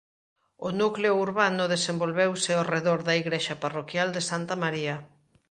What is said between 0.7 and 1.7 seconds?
núcleo urbano